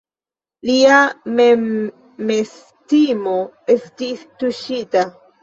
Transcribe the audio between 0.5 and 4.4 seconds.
Lia memestimo estis